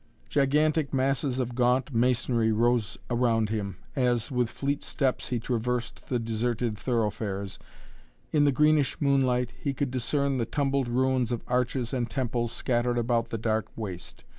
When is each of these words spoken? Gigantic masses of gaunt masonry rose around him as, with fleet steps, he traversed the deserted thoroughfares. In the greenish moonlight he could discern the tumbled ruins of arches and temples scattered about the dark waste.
Gigantic 0.29 0.95
masses 0.95 1.39
of 1.39 1.53
gaunt 1.53 1.93
masonry 1.93 2.51
rose 2.51 2.97
around 3.11 3.49
him 3.49 3.77
as, 3.95 4.31
with 4.31 4.49
fleet 4.49 4.81
steps, 4.81 5.29
he 5.29 5.39
traversed 5.39 6.07
the 6.09 6.17
deserted 6.17 6.75
thoroughfares. 6.75 7.59
In 8.31 8.43
the 8.43 8.51
greenish 8.51 8.99
moonlight 8.99 9.53
he 9.59 9.75
could 9.75 9.91
discern 9.91 10.39
the 10.39 10.45
tumbled 10.47 10.87
ruins 10.87 11.31
of 11.31 11.43
arches 11.47 11.93
and 11.93 12.09
temples 12.09 12.51
scattered 12.51 12.97
about 12.97 13.29
the 13.29 13.37
dark 13.37 13.67
waste. 13.75 14.23